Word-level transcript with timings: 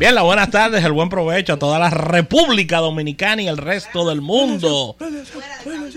Bien, 0.00 0.14
la 0.14 0.22
buenas 0.22 0.50
tardes, 0.50 0.82
el 0.82 0.92
buen 0.92 1.10
provecho 1.10 1.52
a 1.52 1.58
toda 1.58 1.78
la 1.78 1.90
República 1.90 2.78
Dominicana 2.78 3.42
y 3.42 3.48
el 3.48 3.58
resto 3.58 4.08
del 4.08 4.22
mundo. 4.22 4.96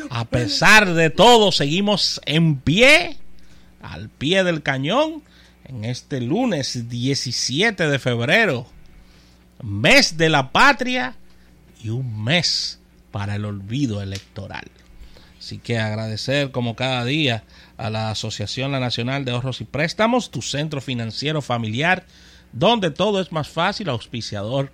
A 0.09 0.26
pesar 0.26 0.94
de 0.94 1.09
todo, 1.09 1.54
seguimos 1.54 2.20
en 2.26 2.58
pie, 2.58 3.16
al 3.81 4.09
pie 4.09 4.44
del 4.44 4.62
cañón, 4.62 5.24
en 5.64 5.86
este 5.86 6.20
lunes 6.20 6.90
17 6.90 7.88
de 7.88 7.98
febrero, 7.98 8.68
mes 9.62 10.18
de 10.18 10.28
la 10.28 10.52
patria 10.52 11.16
y 11.81 11.88
un 11.88 12.26
mes 12.26 12.80
para 13.09 13.36
el 13.36 13.46
olvido 13.46 14.02
electoral. 14.02 14.66
Así 15.40 15.59
que 15.59 15.80
agradecer 15.80 16.52
como 16.52 16.76
cada 16.76 17.06
día 17.06 17.46
a 17.78 17.90
la 17.90 18.09
Asociación 18.09 18.72
Nacional 18.72 19.24
de 19.24 19.31
Ahorros 19.31 19.62
y 19.62 19.64
Préstamos, 19.64 20.30
tu 20.30 20.42
centro 20.42 20.81
financiero 20.81 21.42
familiar, 21.42 22.06
donde 22.54 22.92
todo 22.92 23.20
es 23.20 23.32
más 23.32 23.50
fácil, 23.50 23.90
auspiciador 23.90 24.72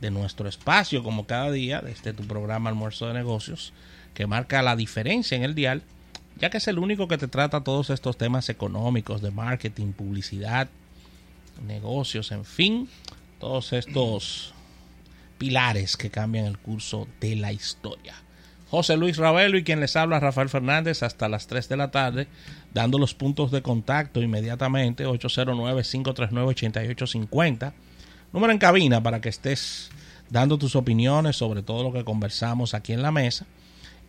de 0.00 0.10
nuestro 0.10 0.48
espacio, 0.48 1.02
como 1.02 1.26
cada 1.26 1.50
día, 1.52 1.80
desde 1.80 2.12
tu 2.12 2.24
programa 2.26 2.70
Almuerzo 2.70 3.06
de 3.06 3.14
Negocios, 3.14 3.72
que 4.14 4.26
marca 4.26 4.62
la 4.62 4.74
diferencia 4.74 5.36
en 5.36 5.44
el 5.44 5.54
dial, 5.54 5.82
ya 6.40 6.50
que 6.50 6.58
es 6.58 6.68
el 6.68 6.78
único 6.78 7.06
que 7.06 7.18
te 7.18 7.28
trata 7.28 7.62
todos 7.62 7.90
estos 7.90 8.16
temas 8.16 8.48
económicos, 8.48 9.20
de 9.22 9.30
marketing, 9.30 9.92
publicidad, 9.92 10.68
negocios, 11.66 12.32
en 12.32 12.44
fin, 12.44 12.88
todos 13.38 13.72
estos 13.72 14.54
pilares 15.36 15.96
que 15.96 16.10
cambian 16.10 16.46
el 16.46 16.58
curso 16.58 17.06
de 17.20 17.36
la 17.36 17.52
historia. 17.52 18.14
José 18.70 18.98
Luis 18.98 19.16
Ravelo 19.16 19.56
y 19.56 19.64
quien 19.64 19.80
les 19.80 19.96
habla 19.96 20.20
Rafael 20.20 20.50
Fernández 20.50 21.02
hasta 21.02 21.26
las 21.28 21.46
3 21.46 21.70
de 21.70 21.76
la 21.76 21.90
tarde, 21.90 22.28
dando 22.74 22.98
los 22.98 23.14
puntos 23.14 23.50
de 23.50 23.62
contacto 23.62 24.20
inmediatamente 24.20 25.06
809-539-8850. 25.06 27.72
Número 28.32 28.52
en 28.52 28.58
cabina 28.58 29.02
para 29.02 29.22
que 29.22 29.30
estés 29.30 29.88
dando 30.28 30.58
tus 30.58 30.76
opiniones 30.76 31.36
sobre 31.36 31.62
todo 31.62 31.82
lo 31.82 31.90
que 31.92 32.04
conversamos 32.04 32.74
aquí 32.74 32.92
en 32.92 33.00
la 33.00 33.10
mesa 33.10 33.46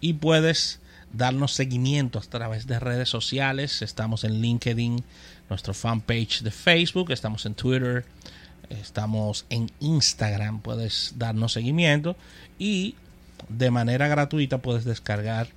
y 0.02 0.12
puedes 0.14 0.82
darnos 1.14 1.54
seguimiento 1.54 2.20
a 2.20 2.22
través 2.22 2.68
de 2.68 2.80
redes 2.80 3.08
sociales. 3.08 3.82
Estamos 3.82 4.26
en 4.26 4.42
LinkedIn, 4.42 5.02
nuestro 5.50 5.74
fanpage 5.74 6.42
de 6.42 6.52
Facebook, 6.52 7.12
estamos 7.12 7.46
en 7.46 7.56
Twitter, 7.56 8.06
estamos 8.70 9.46
en 9.50 9.72
Instagram, 9.80 10.60
puedes 10.60 11.14
darnos 11.18 11.54
seguimiento 11.54 12.18
y 12.58 12.96
de 13.48 13.72
manera 13.72 14.08
gratuita 14.08 14.58
puedes 14.60 14.86
descargar 14.86 15.48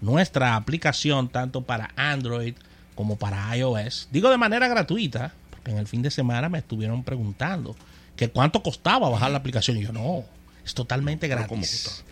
nuestra 0.00 0.56
aplicación 0.56 1.28
tanto 1.28 1.62
para 1.62 1.90
Android 1.96 2.54
como 2.94 3.16
para 3.16 3.56
iOS. 3.56 4.08
Digo 4.10 4.30
de 4.30 4.38
manera 4.38 4.68
gratuita, 4.68 5.32
porque 5.50 5.70
en 5.70 5.78
el 5.78 5.86
fin 5.86 6.02
de 6.02 6.10
semana 6.10 6.48
me 6.48 6.58
estuvieron 6.58 7.04
preguntando 7.04 7.76
que 8.16 8.30
cuánto 8.30 8.62
costaba 8.62 9.08
bajar 9.08 9.30
la 9.30 9.38
aplicación. 9.38 9.76
Y 9.76 9.82
yo 9.82 9.92
no, 9.92 10.24
es 10.64 10.74
totalmente 10.74 11.28
gratis. 11.28 12.04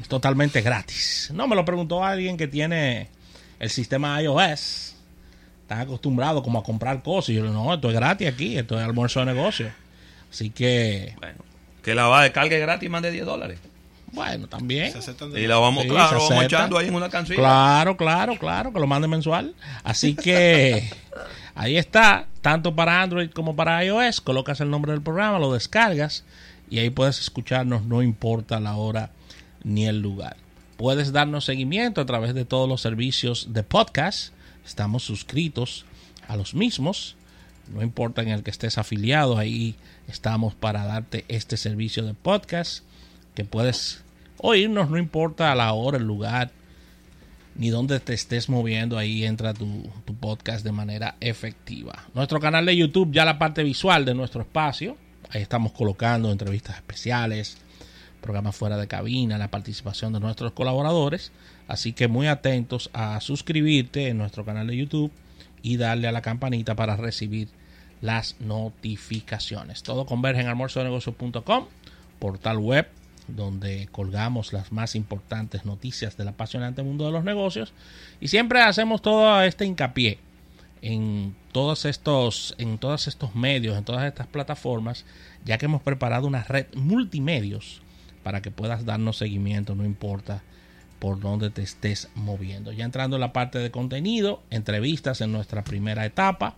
Es 0.00 0.08
totalmente 0.08 0.62
gratis. 0.62 1.30
No, 1.34 1.46
me 1.46 1.56
lo 1.56 1.64
preguntó 1.64 2.04
alguien 2.04 2.36
que 2.36 2.48
tiene 2.48 3.08
el 3.58 3.68
sistema 3.70 4.22
iOS. 4.22 4.94
Está 5.62 5.80
acostumbrado 5.80 6.42
como 6.42 6.58
a 6.58 6.62
comprar 6.62 7.02
cosas. 7.02 7.30
Y 7.30 7.34
yo 7.34 7.44
no, 7.44 7.74
esto 7.74 7.88
es 7.88 7.94
gratis 7.94 8.28
aquí, 8.28 8.56
esto 8.56 8.78
es 8.78 8.84
almuerzo 8.84 9.20
de 9.20 9.26
negocio. 9.26 9.70
Así 10.30 10.50
que... 10.50 11.14
Bueno, 11.18 11.38
que 11.82 11.94
la 11.94 12.06
va 12.06 12.22
de 12.22 12.30
gratis 12.30 12.88
más 12.88 13.02
de 13.02 13.10
10 13.10 13.26
dólares. 13.26 13.58
Bueno, 14.12 14.46
también. 14.46 14.92
Y 15.34 15.46
la 15.46 15.56
vamos, 15.56 15.84
Sí, 15.84 15.88
claro, 15.88 16.20
se 16.20 16.34
vamos 16.34 16.44
echando 16.44 16.78
ahí 16.78 16.88
en 16.88 16.94
una 16.94 17.08
canción. 17.08 17.38
Claro, 17.38 17.96
claro, 17.96 18.38
claro, 18.38 18.72
que 18.72 18.78
lo 18.78 18.86
mande 18.86 19.08
mensual. 19.08 19.54
Así 19.82 20.14
que 20.22 20.90
ahí 21.54 21.78
está, 21.78 22.26
tanto 22.42 22.74
para 22.74 23.02
Android 23.02 23.30
como 23.30 23.56
para 23.56 23.82
iOS. 23.84 24.20
Colocas 24.20 24.60
el 24.60 24.70
nombre 24.70 24.92
del 24.92 25.00
programa, 25.00 25.38
lo 25.38 25.52
descargas 25.52 26.24
y 26.68 26.78
ahí 26.78 26.90
puedes 26.90 27.20
escucharnos, 27.20 27.84
no 27.84 28.02
importa 28.02 28.60
la 28.60 28.76
hora 28.76 29.10
ni 29.64 29.86
el 29.86 30.00
lugar. 30.00 30.36
Puedes 30.76 31.12
darnos 31.12 31.46
seguimiento 31.46 32.00
a 32.00 32.06
través 32.06 32.34
de 32.34 32.44
todos 32.44 32.68
los 32.68 32.82
servicios 32.82 33.48
de 33.52 33.62
podcast. 33.62 34.34
Estamos 34.64 35.04
suscritos 35.04 35.86
a 36.28 36.36
los 36.36 36.54
mismos. 36.54 37.16
No 37.72 37.82
importa 37.82 38.20
en 38.20 38.28
el 38.28 38.42
que 38.42 38.50
estés 38.50 38.76
afiliado, 38.76 39.38
ahí 39.38 39.76
estamos 40.08 40.54
para 40.54 40.84
darte 40.84 41.24
este 41.28 41.56
servicio 41.56 42.04
de 42.04 42.12
podcast 42.12 42.84
que 43.34 43.44
puedes 43.44 44.02
oírnos, 44.38 44.90
no 44.90 44.98
importa 44.98 45.54
la 45.54 45.72
hora, 45.72 45.98
el 45.98 46.04
lugar, 46.04 46.50
ni 47.54 47.70
dónde 47.70 48.00
te 48.00 48.14
estés 48.14 48.48
moviendo, 48.48 48.98
ahí 48.98 49.24
entra 49.24 49.54
tu, 49.54 49.88
podcast 50.20 50.64
de 50.64 50.72
manera 50.72 51.16
efectiva. 51.20 52.04
Nuestro 52.14 52.40
canal 52.40 52.66
de 52.66 52.76
YouTube, 52.76 53.12
ya 53.12 53.24
la 53.24 53.38
parte 53.38 53.62
visual 53.62 54.04
de 54.04 54.14
nuestro 54.14 54.42
espacio, 54.42 54.96
ahí 55.30 55.42
estamos 55.42 55.72
colocando 55.72 56.30
entrevistas 56.30 56.76
especiales, 56.76 57.58
programas 58.20 58.56
fuera 58.56 58.76
de 58.76 58.86
cabina, 58.86 59.38
la 59.38 59.50
participación 59.50 60.12
de 60.12 60.20
nuestros 60.20 60.52
colaboradores, 60.52 61.32
así 61.68 61.92
que 61.92 62.08
muy 62.08 62.26
atentos 62.26 62.90
a 62.92 63.20
suscribirte 63.20 64.08
en 64.08 64.18
nuestro 64.18 64.44
canal 64.44 64.66
de 64.66 64.76
YouTube 64.76 65.10
y 65.62 65.76
darle 65.76 66.08
a 66.08 66.12
la 66.12 66.22
campanita 66.22 66.74
para 66.74 66.96
recibir 66.96 67.48
las 68.00 68.36
notificaciones. 68.40 69.82
Todo 69.82 70.06
converge 70.06 70.42
en 70.42 70.48
almuerzodenegocios.com, 70.48 71.66
portal 72.18 72.58
web 72.58 72.88
donde 73.28 73.88
colgamos 73.92 74.52
las 74.52 74.72
más 74.72 74.94
importantes 74.94 75.64
noticias 75.64 76.16
del 76.16 76.28
apasionante 76.28 76.82
mundo 76.82 77.06
de 77.06 77.12
los 77.12 77.24
negocios 77.24 77.72
y 78.20 78.28
siempre 78.28 78.60
hacemos 78.62 79.02
todo 79.02 79.42
este 79.42 79.64
hincapié 79.64 80.18
en 80.82 81.34
todos 81.52 81.84
estos 81.84 82.54
en 82.58 82.78
estos 82.82 83.34
medios, 83.34 83.78
en 83.78 83.84
todas 83.84 84.04
estas 84.04 84.26
plataformas, 84.26 85.04
ya 85.44 85.56
que 85.56 85.66
hemos 85.66 85.80
preparado 85.80 86.26
una 86.26 86.42
red 86.42 86.66
multimedios 86.74 87.80
para 88.22 88.42
que 88.42 88.50
puedas 88.50 88.84
darnos 88.84 89.16
seguimiento, 89.16 89.74
no 89.74 89.84
importa 89.84 90.42
por 90.98 91.18
dónde 91.18 91.50
te 91.50 91.62
estés 91.62 92.08
moviendo. 92.14 92.72
Ya 92.72 92.84
entrando 92.84 93.16
en 93.16 93.20
la 93.20 93.32
parte 93.32 93.58
de 93.58 93.70
contenido, 93.70 94.42
entrevistas 94.50 95.20
en 95.20 95.32
nuestra 95.32 95.64
primera 95.64 96.06
etapa. 96.06 96.54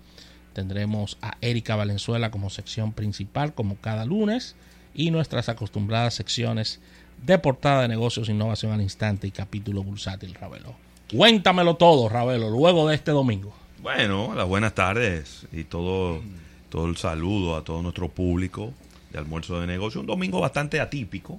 Tendremos 0.52 1.16
a 1.22 1.36
Erika 1.40 1.76
Valenzuela 1.76 2.30
como 2.30 2.50
sección 2.50 2.92
principal, 2.92 3.54
como 3.54 3.76
cada 3.76 4.04
lunes, 4.04 4.54
y 4.94 5.10
nuestras 5.10 5.48
acostumbradas 5.48 6.14
secciones 6.14 6.80
de 7.22 7.38
portada 7.38 7.82
de 7.82 7.88
negocios, 7.88 8.28
innovación 8.28 8.72
al 8.72 8.80
instante 8.80 9.26
y 9.26 9.30
capítulo 9.30 9.82
bursátil, 9.82 10.34
Ravelo. 10.34 10.74
Cuéntamelo 11.10 11.76
todo, 11.76 12.08
Ravelo, 12.08 12.50
luego 12.50 12.88
de 12.88 12.94
este 12.94 13.10
domingo. 13.10 13.54
Bueno, 13.82 14.34
las 14.34 14.48
buenas 14.48 14.74
tardes 14.74 15.46
y 15.52 15.64
todo, 15.64 16.22
todo 16.70 16.86
el 16.86 16.96
saludo 16.96 17.56
a 17.56 17.64
todo 17.64 17.82
nuestro 17.82 18.08
público 18.08 18.72
de 19.12 19.18
almuerzo 19.18 19.60
de 19.60 19.66
negocio. 19.66 20.00
Un 20.00 20.06
domingo 20.06 20.40
bastante 20.40 20.80
atípico, 20.80 21.38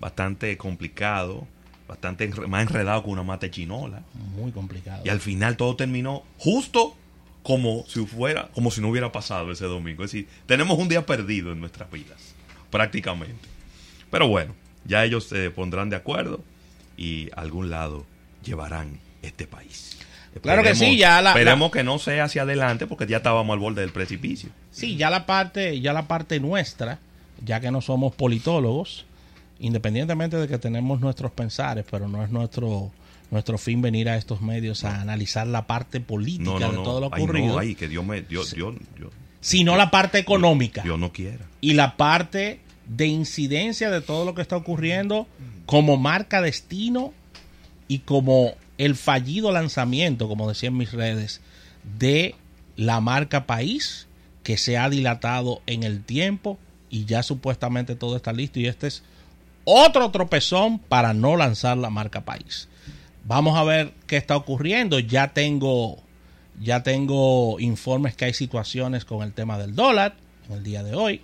bastante 0.00 0.56
complicado, 0.56 1.46
bastante 1.88 2.28
más 2.46 2.62
enredado 2.62 3.02
que 3.04 3.10
una 3.10 3.22
mate 3.22 3.50
chinola. 3.50 4.02
Muy 4.36 4.52
complicado. 4.52 5.02
Y 5.04 5.08
al 5.08 5.20
final 5.20 5.56
todo 5.56 5.76
terminó 5.76 6.22
justo 6.38 6.96
como 7.42 7.84
si 7.86 8.04
fuera, 8.06 8.48
como 8.54 8.70
si 8.70 8.80
no 8.80 8.88
hubiera 8.88 9.12
pasado 9.12 9.52
ese 9.52 9.66
domingo. 9.66 10.04
Es 10.04 10.12
decir, 10.12 10.28
tenemos 10.46 10.78
un 10.78 10.88
día 10.88 11.04
perdido 11.06 11.52
en 11.52 11.60
nuestras 11.60 11.90
vidas, 11.90 12.34
prácticamente. 12.78 13.48
Pero 14.10 14.26
bueno, 14.26 14.52
ya 14.84 15.04
ellos 15.04 15.24
se 15.28 15.48
pondrán 15.52 15.90
de 15.90 15.96
acuerdo 15.96 16.42
y 16.96 17.28
a 17.36 17.40
algún 17.42 17.70
lado 17.70 18.04
llevarán 18.44 18.98
este 19.22 19.46
país. 19.46 19.96
Claro 20.42 20.64
que 20.64 20.74
sí, 20.74 20.96
ya 20.96 21.22
la- 21.22 21.30
Esperemos 21.30 21.70
que 21.70 21.84
no 21.84 22.00
sea 22.00 22.24
hacia 22.24 22.42
adelante 22.42 22.88
porque 22.88 23.06
ya 23.06 23.18
estábamos 23.18 23.54
al 23.54 23.60
borde 23.60 23.82
del 23.82 23.92
precipicio. 23.92 24.50
Sí, 24.72 24.96
ya 24.96 25.08
la 25.08 25.24
parte, 25.24 25.80
ya 25.80 25.92
la 25.92 26.08
parte 26.08 26.40
nuestra, 26.40 26.98
ya 27.44 27.60
que 27.60 27.70
no 27.70 27.80
somos 27.80 28.12
politólogos, 28.16 29.06
independientemente 29.60 30.36
de 30.36 30.48
que 30.48 30.58
tenemos 30.58 30.98
nuestros 31.00 31.30
pensares, 31.30 31.84
pero 31.88 32.08
no 32.08 32.24
es 32.24 32.30
nuestro 32.30 32.90
nuestro 33.30 33.56
fin 33.58 33.80
venir 33.82 34.08
a 34.08 34.16
estos 34.16 34.40
medios 34.42 34.84
a 34.84 35.00
analizar 35.00 35.46
la 35.46 35.66
parte 35.66 35.98
política 36.00 36.44
No, 36.44 36.58
no, 36.60 36.70
de 36.70 36.76
no. 36.76 36.82
todo 36.82 37.00
lo 37.00 37.10
Ay, 37.12 37.22
ocurrido, 37.22 37.46
no, 37.54 37.58
ay, 37.58 37.74
que 37.76 37.88
Dios 37.88 38.04
me. 38.04 38.22
Dios, 38.22 38.54
Dios, 38.54 38.74
Dios, 38.96 39.10
sino 39.40 39.76
la 39.76 39.90
parte 39.90 40.18
económica 40.18 40.82
Dios 40.82 40.98
no 40.98 41.12
quiera. 41.12 41.44
y 41.60 41.72
la 41.74 41.96
parte 41.96 42.60
de 42.86 43.06
incidencia 43.06 43.90
de 43.90 44.00
todo 44.00 44.24
lo 44.24 44.34
que 44.34 44.42
está 44.42 44.56
ocurriendo 44.56 45.26
como 45.66 45.96
marca 45.96 46.40
destino 46.40 47.12
y 47.88 48.00
como 48.00 48.54
el 48.78 48.96
fallido 48.96 49.52
lanzamiento, 49.52 50.28
como 50.28 50.48
decía 50.48 50.68
en 50.68 50.76
mis 50.76 50.92
redes, 50.92 51.40
de 51.98 52.34
la 52.76 53.00
marca 53.00 53.46
país 53.46 54.06
que 54.42 54.56
se 54.56 54.76
ha 54.76 54.88
dilatado 54.90 55.62
en 55.66 55.82
el 55.82 56.02
tiempo 56.02 56.58
y 56.90 57.04
ya 57.06 57.22
supuestamente 57.22 57.96
todo 57.96 58.16
está 58.16 58.32
listo 58.32 58.60
y 58.60 58.66
este 58.66 58.88
es 58.88 59.02
otro 59.64 60.10
tropezón 60.10 60.78
para 60.78 61.14
no 61.14 61.36
lanzar 61.36 61.76
la 61.76 61.90
marca 61.90 62.24
país. 62.24 62.68
Vamos 63.24 63.56
a 63.56 63.64
ver 63.64 63.94
qué 64.06 64.16
está 64.16 64.36
ocurriendo. 64.36 64.98
Ya 64.98 65.32
tengo 65.32 65.98
ya 66.60 66.82
tengo 66.82 67.58
informes 67.58 68.14
que 68.14 68.26
hay 68.26 68.34
situaciones 68.34 69.04
con 69.04 69.22
el 69.22 69.32
tema 69.32 69.58
del 69.58 69.74
dólar 69.74 70.14
en 70.48 70.56
el 70.56 70.62
día 70.62 70.82
de 70.82 70.94
hoy. 70.94 71.22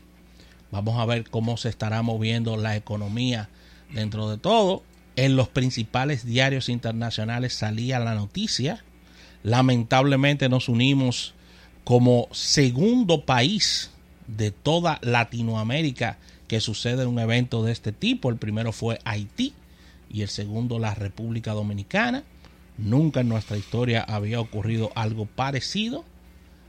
Vamos 0.70 0.98
a 0.98 1.04
ver 1.04 1.28
cómo 1.28 1.56
se 1.56 1.68
estará 1.68 2.02
moviendo 2.02 2.56
la 2.56 2.76
economía 2.76 3.48
dentro 3.92 4.30
de 4.30 4.38
todo. 4.38 4.82
En 5.16 5.36
los 5.36 5.48
principales 5.48 6.24
diarios 6.24 6.68
internacionales 6.68 7.54
salía 7.54 7.98
la 7.98 8.14
noticia. 8.14 8.84
Lamentablemente 9.42 10.48
nos 10.48 10.68
unimos 10.68 11.34
como 11.84 12.28
segundo 12.30 13.24
país 13.24 13.90
de 14.28 14.50
toda 14.50 14.98
Latinoamérica 15.02 16.18
que 16.46 16.60
sucede 16.60 17.06
un 17.06 17.18
evento 17.18 17.64
de 17.64 17.72
este 17.72 17.92
tipo. 17.92 18.30
El 18.30 18.36
primero 18.36 18.72
fue 18.72 19.00
Haití 19.04 19.54
y 20.12 20.22
el 20.22 20.28
segundo 20.28 20.78
la 20.78 20.94
República 20.94 21.52
Dominicana. 21.52 22.22
Nunca 22.78 23.20
en 23.20 23.28
nuestra 23.28 23.56
historia 23.56 24.02
había 24.02 24.40
ocurrido 24.40 24.92
algo 24.94 25.26
parecido. 25.26 26.04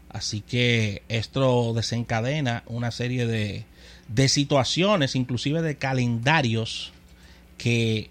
Así 0.09 0.41
que 0.41 1.03
esto 1.07 1.73
desencadena 1.73 2.63
una 2.67 2.91
serie 2.91 3.25
de, 3.25 3.65
de 4.13 4.27
situaciones, 4.27 5.15
inclusive 5.15 5.61
de 5.61 5.77
calendarios, 5.77 6.91
que 7.57 8.09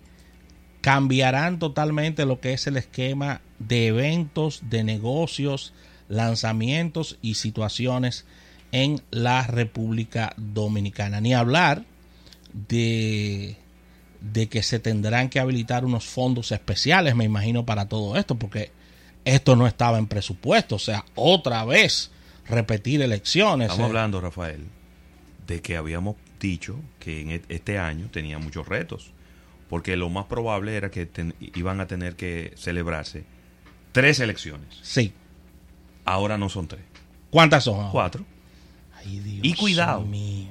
cambiarán 0.81 1.58
totalmente 1.58 2.25
lo 2.25 2.41
que 2.41 2.52
es 2.52 2.67
el 2.67 2.76
esquema 2.76 3.41
de 3.58 3.88
eventos, 3.88 4.62
de 4.70 4.85
negocios, 4.85 5.73
lanzamientos 6.08 7.19
y 7.20 7.35
situaciones 7.35 8.25
en 8.73 9.02
la 9.11 9.47
República 9.47 10.32
Dominicana. 10.37 11.20
Ni 11.20 11.35
hablar 11.35 11.85
de, 12.69 13.56
de 14.20 14.49
que 14.49 14.62
se 14.62 14.79
tendrán 14.79 15.29
que 15.29 15.41
habilitar 15.41 15.85
unos 15.85 16.06
fondos 16.06 16.53
especiales, 16.53 17.14
me 17.14 17.25
imagino, 17.25 17.67
para 17.67 17.88
todo 17.88 18.17
esto, 18.17 18.37
porque 18.37 18.70
esto 19.25 19.55
no 19.56 19.67
estaba 19.67 19.99
en 19.99 20.06
presupuesto. 20.06 20.76
O 20.76 20.81
sea, 20.81 21.05
otra 21.14 21.64
vez 21.64 22.11
repetir 22.46 23.03
elecciones. 23.03 23.67
Estamos 23.67 23.87
eh. 23.87 23.91
hablando, 23.91 24.20
Rafael, 24.20 24.67
de 25.50 25.61
que 25.61 25.76
habíamos 25.76 26.17
dicho 26.38 26.76
que 27.00 27.20
en 27.20 27.31
e- 27.32 27.43
este 27.49 27.79
año 27.79 28.08
tenía 28.11 28.38
muchos 28.38 28.67
retos, 28.69 29.12
porque 29.69 29.97
lo 29.97 30.08
más 30.08 30.26
probable 30.26 30.76
era 30.76 30.91
que 30.91 31.06
ten- 31.06 31.35
iban 31.41 31.81
a 31.81 31.87
tener 31.87 32.14
que 32.17 32.52
celebrarse 32.56 33.25
tres 33.93 34.20
elecciones. 34.20 34.79
Sí. 34.82 35.12
Ahora 36.05 36.38
no 36.38 36.49
son 36.49 36.69
tres, 36.69 36.82
¿Cuántas 37.31 37.64
son? 37.64 37.76
ahora? 37.81 37.91
cuatro. 37.91 38.25
Ay, 38.97 39.19
Dios 39.20 39.41
Y 39.43 39.55
cuidado. 39.55 40.02
mío. 40.02 40.49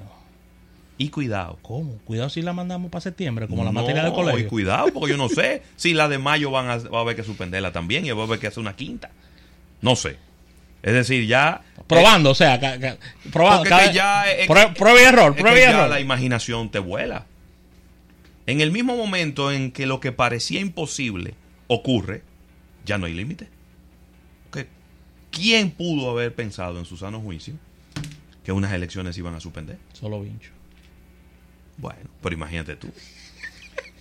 Y 0.98 1.10
cuidado. 1.10 1.58
¿Cómo? 1.62 1.98
Cuidado 2.00 2.30
si 2.30 2.42
la 2.42 2.52
mandamos 2.52 2.92
para 2.92 3.00
septiembre, 3.02 3.48
como 3.48 3.64
la 3.64 3.72
No, 3.72 3.80
materia 3.82 4.04
del 4.04 4.12
colegio. 4.12 4.42
Y 4.42 4.48
cuidado, 4.50 4.88
porque 4.94 5.12
yo 5.12 5.18
no 5.18 5.30
sé 5.30 5.64
si 5.78 5.94
la 5.94 6.10
de 6.10 6.18
mayo 6.18 6.52
van 6.52 6.70
a, 6.70 6.78
va 6.78 6.98
a 7.00 7.02
haber 7.04 7.16
que 7.16 7.24
suspenderla 7.24 7.72
también 7.72 8.06
y 8.06 8.12
va 8.12 8.24
a 8.24 8.26
haber 8.26 8.38
que 8.40 8.48
hacer 8.48 8.60
una 8.60 8.76
quinta. 8.76 9.12
No 9.82 9.96
sé. 9.96 10.18
Es 10.84 10.94
decir, 10.94 11.26
ya. 11.28 11.62
Probando, 11.88 12.32
o 12.32 12.36
sea, 12.36 12.60
ca- 12.60 12.80
ca- 12.80 12.98
probando. 13.32 13.68
Cada- 13.70 13.92
ya 13.92 14.30
es- 14.32 14.48
prue- 14.48 14.74
prueba 14.76 15.02
y 15.02 15.06
error, 15.06 15.36
prueba 15.36 15.58
y 15.58 15.62
ya 15.62 15.70
error. 15.72 15.90
la 15.90 16.00
imaginación 16.00 16.70
te 16.72 16.80
vuela. 16.80 17.26
En 18.46 18.62
el 18.62 18.72
mismo 18.72 18.96
momento 18.96 19.52
en 19.52 19.72
que 19.72 19.86
lo 19.86 20.00
que 20.00 20.12
parecía 20.12 20.60
imposible 20.60 21.34
ocurre, 21.68 22.24
ya 22.86 22.98
no 22.98 23.06
hay 23.06 23.14
límite. 23.14 23.48
¿Quién 25.32 25.70
pudo 25.72 26.10
haber 26.10 26.34
pensado 26.34 26.80
en 26.80 26.86
su 26.86 26.98
sano 26.98 27.22
juicio 27.22 27.54
que 28.44 28.52
unas 28.52 28.74
elecciones 28.74 29.16
iban 29.18 29.36
a 29.36 29.40
suspender? 29.40 29.78
Solo 29.94 30.22
vincho. 30.22 30.50
Bueno, 31.78 32.10
pero 32.22 32.34
imagínate 32.36 32.76
tú. 32.76 32.92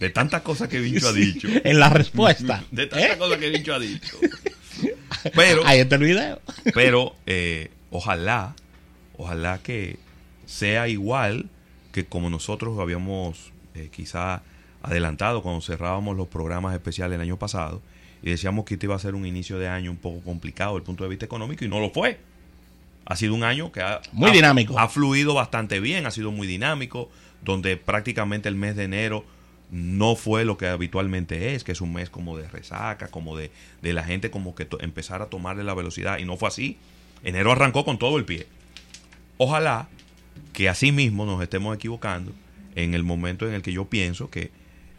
De 0.00 0.08
tantas 0.10 0.40
cosas 0.42 0.68
que 0.68 0.80
Vincho 0.80 1.08
ha 1.08 1.12
dicho. 1.12 1.48
En 1.64 1.78
la 1.78 1.90
respuesta. 1.90 2.64
De 2.70 2.86
tantas 2.86 3.10
¿Eh? 3.10 3.18
cosas 3.18 3.36
que 3.38 3.50
Vincho 3.50 3.74
ha 3.74 3.78
dicho. 3.78 4.16
Pero, 5.34 5.66
Ahí 5.66 5.78
está 5.80 5.96
el 5.96 6.02
video. 6.04 6.40
pero 6.74 7.14
eh, 7.26 7.70
ojalá, 7.90 8.54
ojalá 9.16 9.58
que 9.62 9.98
sea 10.46 10.88
igual 10.88 11.48
que 11.92 12.04
como 12.06 12.30
nosotros 12.30 12.78
habíamos 12.78 13.52
eh, 13.74 13.88
quizá 13.92 14.42
adelantado 14.82 15.42
cuando 15.42 15.60
cerrábamos 15.60 16.16
los 16.16 16.28
programas 16.28 16.74
especiales 16.74 17.16
el 17.16 17.22
año 17.22 17.38
pasado 17.38 17.82
y 18.22 18.30
decíamos 18.30 18.64
que 18.64 18.74
este 18.74 18.86
iba 18.86 18.94
a 18.94 18.98
ser 18.98 19.14
un 19.14 19.26
inicio 19.26 19.58
de 19.58 19.68
año 19.68 19.90
un 19.90 19.96
poco 19.96 20.20
complicado 20.20 20.72
desde 20.72 20.78
el 20.82 20.86
punto 20.86 21.04
de 21.04 21.10
vista 21.10 21.24
económico 21.24 21.64
y 21.64 21.68
no 21.68 21.80
lo 21.80 21.90
fue. 21.90 22.18
Ha 23.06 23.16
sido 23.16 23.34
un 23.34 23.42
año 23.44 23.72
que 23.72 23.80
ha, 23.80 24.00
Muy 24.12 24.30
ha- 24.30 24.32
dinámico. 24.34 24.78
ha 24.78 24.88
fluido 24.88 25.34
bastante 25.34 25.80
bien, 25.80 26.04
ha 26.06 26.10
sido 26.10 26.30
muy 26.30 26.46
dinámico, 26.46 27.08
donde 27.42 27.76
prácticamente 27.76 28.48
el 28.48 28.54
mes 28.56 28.76
de 28.76 28.84
enero 28.84 29.24
no 29.70 30.16
fue 30.16 30.44
lo 30.44 30.56
que 30.56 30.66
habitualmente 30.66 31.54
es, 31.54 31.62
que 31.64 31.72
es 31.72 31.80
un 31.80 31.92
mes 31.92 32.08
como 32.10 32.36
de 32.38 32.48
resaca, 32.48 33.08
como 33.08 33.36
de, 33.36 33.50
de 33.82 33.92
la 33.92 34.02
gente 34.04 34.30
como 34.30 34.54
que 34.54 34.66
empezar 34.80 35.20
a 35.22 35.26
tomarle 35.26 35.64
la 35.64 35.74
velocidad, 35.74 36.18
y 36.18 36.24
no 36.24 36.36
fue 36.36 36.48
así. 36.48 36.78
Enero 37.22 37.52
arrancó 37.52 37.84
con 37.84 37.98
todo 37.98 38.16
el 38.18 38.24
pie. 38.24 38.46
Ojalá 39.36 39.88
que 40.52 40.68
así 40.68 40.92
mismo 40.92 41.26
nos 41.26 41.42
estemos 41.42 41.74
equivocando 41.76 42.32
en 42.74 42.94
el 42.94 43.04
momento 43.04 43.46
en 43.46 43.54
el 43.54 43.62
que 43.62 43.72
yo 43.72 43.84
pienso 43.86 44.30
que 44.30 44.50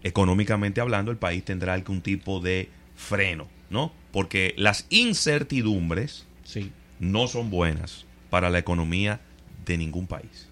económicamente 0.04 0.82
hablando 0.82 1.12
el 1.12 1.18
país 1.18 1.44
tendrá 1.44 1.74
algún 1.74 2.02
tipo 2.02 2.40
de 2.40 2.70
freno, 2.96 3.48
¿no? 3.70 3.92
Porque 4.12 4.54
las 4.58 4.86
incertidumbres 4.90 6.26
Sí. 6.44 6.72
no 7.00 7.28
son 7.28 7.50
buenas 7.50 8.06
para 8.30 8.50
la 8.50 8.60
economía 8.60 9.20
de 9.66 9.78
ningún 9.78 10.08
país. 10.08 10.48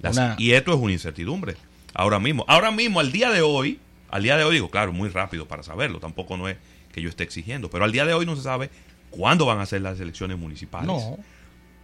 Las- 0.00 0.38
Y 0.38 0.52
esto 0.52 0.72
es 0.72 0.78
una 0.80 0.92
incertidumbre. 0.92 1.54
Ahora 1.94 2.18
mismo, 2.18 2.44
ahora 2.48 2.70
mismo, 2.70 3.00
al 3.00 3.12
día 3.12 3.30
de 3.30 3.40
hoy, 3.42 3.78
al 4.10 4.22
día 4.22 4.36
de 4.36 4.44
hoy 4.44 4.54
digo, 4.54 4.70
claro, 4.70 4.92
muy 4.92 5.08
rápido 5.08 5.46
para 5.48 5.62
saberlo, 5.62 6.00
tampoco 6.00 6.36
no 6.36 6.48
es 6.48 6.56
que 6.92 7.00
yo 7.00 7.08
esté 7.08 7.22
exigiendo, 7.24 7.70
pero 7.70 7.84
al 7.84 7.92
día 7.92 8.04
de 8.04 8.14
hoy 8.14 8.26
no 8.26 8.36
se 8.36 8.42
sabe 8.42 8.70
cuándo 9.10 9.46
van 9.46 9.60
a 9.60 9.66
ser 9.66 9.80
las 9.80 9.98
elecciones 10.00 10.38
municipales, 10.38 10.86
No. 10.88 11.16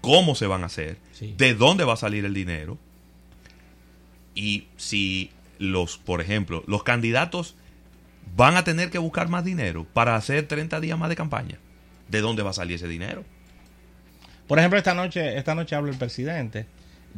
cómo 0.00 0.34
se 0.34 0.46
van 0.46 0.62
a 0.62 0.66
hacer, 0.66 0.98
Sí. 1.12 1.34
de 1.36 1.54
dónde 1.54 1.84
va 1.84 1.94
a 1.94 1.96
salir 1.96 2.24
el 2.24 2.34
dinero 2.34 2.76
y 4.34 4.66
si 4.76 5.30
los, 5.58 5.98
por 5.98 6.20
ejemplo, 6.20 6.62
los 6.66 6.82
candidatos 6.82 7.54
van 8.36 8.56
a 8.56 8.64
tener 8.64 8.90
que 8.90 8.98
buscar 8.98 9.28
más 9.28 9.44
dinero 9.44 9.86
para 9.92 10.16
hacer 10.16 10.46
30 10.46 10.80
días 10.80 10.98
más 10.98 11.08
de 11.08 11.16
campaña. 11.16 11.58
¿De 12.08 12.20
dónde 12.20 12.42
va 12.42 12.50
a 12.50 12.54
salir 12.54 12.76
ese 12.76 12.88
dinero? 12.88 13.24
Por 14.46 14.58
ejemplo, 14.58 14.78
esta 14.78 14.94
noche, 14.94 15.36
esta 15.36 15.54
noche 15.54 15.74
habla 15.76 15.90
el 15.92 15.98
presidente. 15.98 16.66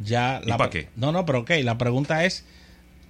Ya 0.03 0.41
¿Y 0.43 0.49
la 0.49 0.57
pa' 0.57 0.71
pre- 0.71 0.85
qué? 0.85 0.89
No, 0.97 1.13
no, 1.13 1.25
pero 1.27 1.41
ok, 1.41 1.51
la 1.63 1.77
pregunta 1.79 2.25
es, 2.25 2.45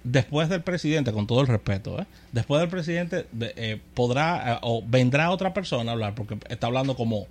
después 0.03 0.49
del 0.49 0.61
presidente, 0.61 1.11
con 1.11 1.27
todo 1.27 1.41
el 1.41 1.47
respeto, 1.47 1.99
¿eh? 2.01 2.05
después 2.31 2.59
del 2.61 2.69
presidente, 2.69 3.25
de- 3.31 3.53
eh, 3.55 3.81
¿podrá 3.93 4.53
eh, 4.55 4.59
o 4.61 4.83
vendrá 4.85 5.29
otra 5.31 5.53
persona 5.53 5.91
a 5.91 5.93
hablar? 5.93 6.15
Porque 6.15 6.37
está 6.49 6.67
hablando 6.67 6.95
como, 6.95 7.27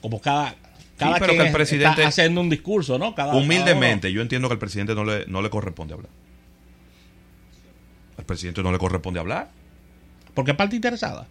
como 0.00 0.20
cada... 0.20 0.54
Cada 0.96 1.14
pero 1.14 1.26
quien 1.28 1.36
que 1.38 1.42
el 1.42 1.46
es- 1.48 1.54
presidente- 1.54 1.90
está 2.02 2.08
haciendo 2.08 2.40
un 2.42 2.50
discurso, 2.50 2.98
¿no? 2.98 3.14
Cada, 3.14 3.34
Humildemente, 3.34 4.12
yo 4.12 4.20
entiendo 4.20 4.48
que 4.48 4.52
al 4.54 4.58
presidente 4.58 4.94
no 4.94 5.04
le, 5.04 5.24
no 5.26 5.40
le 5.40 5.48
corresponde 5.48 5.94
hablar. 5.94 6.10
Al 8.18 8.24
presidente 8.24 8.62
no 8.62 8.70
le 8.72 8.78
corresponde 8.78 9.18
hablar. 9.20 9.48
Porque 10.34 10.50
es 10.52 10.56
parte 10.56 10.76
interesada. 10.76 11.26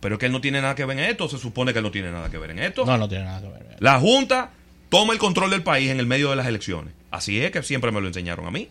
Pero 0.00 0.14
es 0.14 0.18
que 0.18 0.26
él 0.26 0.32
no 0.32 0.40
tiene 0.40 0.60
nada 0.60 0.74
que 0.74 0.84
ver 0.84 0.98
en 0.98 1.04
esto. 1.04 1.28
Se 1.28 1.38
supone 1.38 1.72
que 1.72 1.78
él 1.78 1.84
no 1.84 1.90
tiene 1.90 2.10
nada 2.10 2.30
que 2.30 2.38
ver 2.38 2.50
en 2.50 2.58
esto. 2.60 2.84
No, 2.84 2.96
no 2.98 3.08
tiene 3.08 3.24
nada 3.24 3.40
que 3.40 3.48
ver. 3.48 3.76
La 3.78 4.00
Junta 4.00 4.50
toma 4.88 5.12
el 5.12 5.18
control 5.18 5.50
del 5.50 5.62
país 5.62 5.90
en 5.90 6.00
el 6.00 6.06
medio 6.06 6.30
de 6.30 6.36
las 6.36 6.46
elecciones. 6.46 6.94
Así 7.10 7.40
es 7.40 7.50
que 7.50 7.62
siempre 7.62 7.92
me 7.92 8.00
lo 8.00 8.08
enseñaron 8.08 8.46
a 8.46 8.50
mí. 8.50 8.68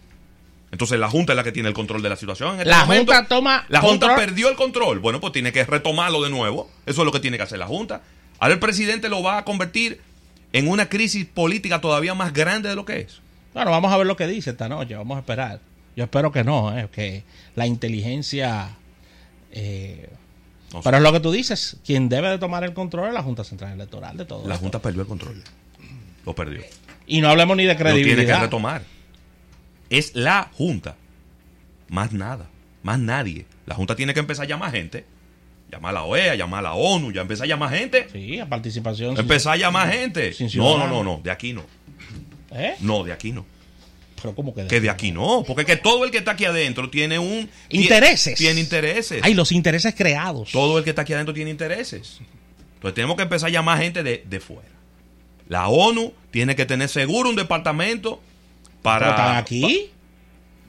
Entonces 0.72 0.98
la 1.00 1.10
Junta 1.10 1.34
es 1.34 1.38
la 1.38 1.44
que 1.44 1.52
tiene 1.52 1.68
el 1.70 1.76
control 1.76 2.02
de 2.02 2.10
la 2.10 2.16
situación. 2.16 2.54
en 2.56 2.60
este 2.62 2.70
La 2.70 2.86
momento. 2.86 3.12
Junta 3.14 3.28
toma 3.28 3.66
La 3.68 3.82
Junta 3.82 4.08
control. 4.08 4.26
perdió 4.28 4.50
el 4.50 4.56
control. 4.56 5.00
Bueno, 5.00 5.20
pues 5.20 5.34
tiene 5.34 5.52
que 5.52 5.64
retomarlo 5.66 6.22
de 6.24 6.30
nuevo. 6.30 6.70
Eso 6.86 7.02
es 7.02 7.06
lo 7.06 7.12
que 7.12 7.20
tiene 7.20 7.38
que 7.38 7.44
hacer 7.44 7.60
la 7.60 7.68
Junta. 7.68 8.02
Ahora 8.40 8.54
el 8.54 8.60
presidente 8.60 9.10
lo 9.10 9.22
va 9.22 9.40
a 9.40 9.46
convertir 9.46 10.00
en 10.54 10.68
una 10.68 10.88
crisis 10.90 11.26
política 11.26 11.82
todavía 11.82 12.14
más 12.14 12.34
grande 12.34 12.70
de 12.70 12.76
lo 12.76 12.86
que 12.86 13.00
es. 13.02 13.20
Bueno, 13.54 13.70
vamos 13.72 13.92
a 13.92 13.98
ver 13.98 14.08
lo 14.08 14.16
que 14.16 14.28
dice 14.28 14.52
esta 14.52 14.70
noche, 14.70 14.96
vamos 14.96 15.18
a 15.18 15.20
esperar. 15.20 15.60
Yo 15.96 16.06
espero 16.06 16.32
que 16.32 16.44
no, 16.46 16.78
¿eh? 16.78 16.88
que 16.92 17.24
la 17.56 17.68
inteligencia... 17.68 18.70
eh, 19.52 20.10
No 20.72 20.82
pero 20.82 20.98
es 20.98 21.04
lo 21.04 21.12
que 21.12 21.20
tú 21.20 21.32
dices, 21.34 21.78
quien 21.86 22.08
debe 22.08 22.30
de 22.30 22.38
tomar 22.38 22.64
el 22.64 22.74
control 22.74 23.10
es 23.10 23.14
la 23.14 23.22
Junta 23.24 23.44
Central 23.44 23.74
Electoral 23.74 24.16
de 24.18 24.24
todo 24.26 24.48
La 24.48 24.54
esto. 24.54 24.64
Junta 24.64 24.80
perdió 24.80 25.02
el 25.02 25.08
control. 25.08 25.44
Lo 26.26 26.34
perdió. 26.34 26.62
Y 27.08 27.20
no 27.20 27.30
hablemos 27.30 27.58
ni 27.58 27.66
de 27.66 27.74
Lo 27.74 27.78
tiene 27.78 27.94
que 27.98 28.04
credibilidad. 28.04 28.42
retomar. 28.42 28.84
Es 29.92 30.16
la 30.16 30.50
Junta. 30.54 30.96
Más 31.90 32.14
nada. 32.14 32.50
Más 32.82 32.98
nadie. 32.98 33.46
La 33.66 33.76
Junta 33.76 33.96
tiene 33.96 34.14
que 34.14 34.22
empezar 34.22 34.46
a 34.46 34.48
llamar 34.48 34.72
gente. 34.72 35.06
Llamar 35.70 35.92
a 35.92 35.94
la 36.00 36.04
OEA, 36.04 36.36
llamar 36.36 36.60
a 36.60 36.70
la 36.70 36.74
ONU, 36.74 37.12
ya 37.12 37.22
empezar 37.22 37.46
a 37.46 37.48
llamar 37.50 37.72
gente. 37.72 38.08
Sí, 38.12 38.40
a 38.40 38.48
participación. 38.48 39.20
Empezar 39.20 39.54
a 39.54 39.58
llamar 39.58 39.92
gente. 39.92 40.34
No, 40.56 40.78
no, 40.78 40.88
no, 40.88 41.04
no. 41.04 41.22
De 41.22 41.30
aquí 41.30 41.52
no. 41.52 41.66
¿Eh? 42.52 42.76
No, 42.80 43.04
de 43.04 43.12
aquí 43.12 43.34
no. 43.34 43.46
Pero 44.22 44.34
¿cómo 44.34 44.54
que 44.54 44.62
de 44.64 44.68
Que 44.70 44.80
de 44.80 44.90
aquí 44.90 45.12
no. 45.12 45.44
Porque 45.46 45.66
que 45.66 45.76
todo 45.76 46.06
el 46.06 46.12
que 46.12 46.20
está 46.20 46.32
aquí 46.32 46.46
adentro 46.46 46.90
tiene 46.90 47.20
un. 47.20 47.50
Intereses. 47.70 48.38
Tiene 48.38 48.62
intereses. 48.62 49.22
Hay 49.24 49.34
los 49.34 49.52
intereses 49.52 49.94
creados. 49.94 50.52
Todo 50.52 50.78
el 50.78 50.86
que 50.86 50.92
está 50.92 51.02
aquí 51.02 51.12
adentro 51.12 51.34
tiene 51.34 51.52
intereses. 51.52 52.22
Entonces 52.76 52.96
tenemos 52.96 53.18
que 53.18 53.24
empezar 53.24 53.50
a 53.50 53.52
llamar 53.52 53.80
gente 53.80 54.04
de, 54.04 54.24
de 54.26 54.40
fuera. 54.40 54.70
La 55.50 55.68
ONU 55.68 56.14
tiene 56.32 56.56
que 56.56 56.66
tener 56.66 56.88
seguro 56.88 57.30
un 57.30 57.36
departamento 57.36 58.22
para. 58.82 59.16
Pero 59.16 59.28
aquí. 59.38 59.90